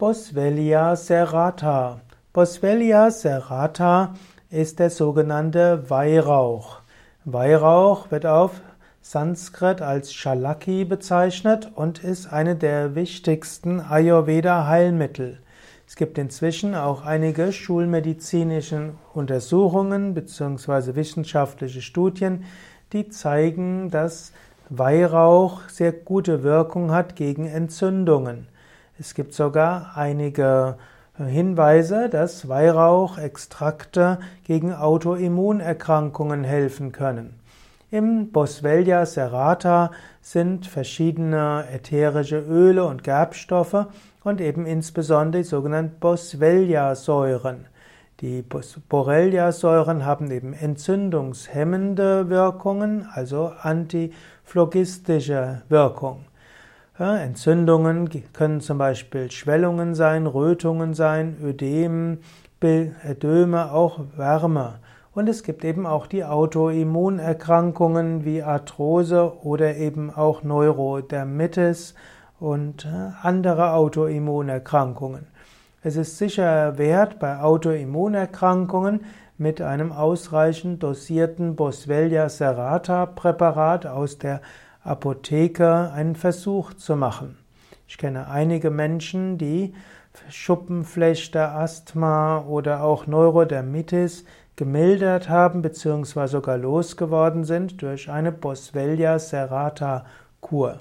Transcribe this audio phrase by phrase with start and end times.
[0.00, 2.00] Boswellia serrata.
[2.32, 4.14] Boswellia serrata
[4.48, 6.80] ist der sogenannte Weihrauch.
[7.26, 8.62] Weihrauch wird auf
[9.02, 15.36] Sanskrit als Shalaki bezeichnet und ist eine der wichtigsten Ayurveda-Heilmittel.
[15.86, 20.94] Es gibt inzwischen auch einige schulmedizinische Untersuchungen bzw.
[20.94, 22.44] wissenschaftliche Studien,
[22.94, 24.32] die zeigen, dass
[24.70, 28.46] Weihrauch sehr gute Wirkung hat gegen Entzündungen.
[29.00, 30.76] Es gibt sogar einige
[31.16, 37.40] Hinweise, dass Weihrauchextrakte gegen Autoimmunerkrankungen helfen können.
[37.90, 43.86] Im Boswellia serrata sind verschiedene ätherische Öle und Gerbstoffe
[44.22, 47.68] und eben insbesondere die sogenannten Boswellia-Säuren.
[48.20, 56.26] Die Borrelia-Säuren haben eben entzündungshemmende Wirkungen, also antiphlogistische Wirkung.
[57.00, 62.18] Entzündungen können zum Beispiel Schwellungen sein, Rötungen sein, Ödem,
[62.62, 64.80] Ödeme, auch Wärme.
[65.14, 71.94] Und es gibt eben auch die Autoimmunerkrankungen wie Arthrose oder eben auch Neurodermitis
[72.38, 75.26] und äh, andere Autoimmunerkrankungen.
[75.82, 79.06] Es ist sicher wert, bei Autoimmunerkrankungen
[79.38, 84.42] mit einem ausreichend dosierten Boswellia serrata Präparat aus der
[84.82, 87.38] Apotheke einen Versuch zu machen.
[87.86, 89.74] Ich kenne einige Menschen, die
[90.28, 94.24] Schuppenflechte, Asthma oder auch Neurodermitis
[94.56, 96.26] gemildert haben bzw.
[96.26, 100.04] sogar losgeworden sind durch eine Boswellia serrata
[100.40, 100.80] Kur.